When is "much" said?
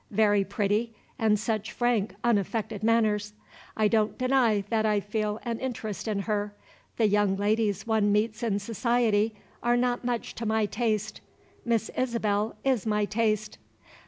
10.03-10.33